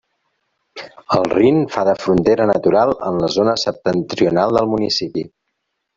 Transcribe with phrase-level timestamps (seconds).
[1.17, 5.29] El Rin fa de frontera natural en la zona septentrional del municipi.